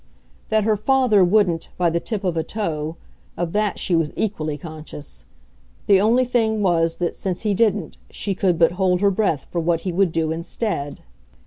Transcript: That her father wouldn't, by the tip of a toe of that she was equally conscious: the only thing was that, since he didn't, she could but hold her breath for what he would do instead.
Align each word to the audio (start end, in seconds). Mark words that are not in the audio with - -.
That 0.49 0.63
her 0.63 0.77
father 0.77 1.23
wouldn't, 1.23 1.69
by 1.77 1.91
the 1.91 1.99
tip 1.99 2.23
of 2.23 2.35
a 2.35 2.41
toe 2.41 2.95
of 3.37 3.51
that 3.51 3.77
she 3.77 3.95
was 3.95 4.13
equally 4.15 4.57
conscious: 4.57 5.25
the 5.85 6.01
only 6.01 6.25
thing 6.25 6.63
was 6.63 6.95
that, 6.95 7.13
since 7.13 7.41
he 7.41 7.53
didn't, 7.53 7.97
she 8.09 8.33
could 8.33 8.57
but 8.57 8.71
hold 8.71 9.01
her 9.01 9.11
breath 9.11 9.45
for 9.51 9.61
what 9.61 9.81
he 9.81 9.91
would 9.91 10.11
do 10.11 10.31
instead. 10.31 11.01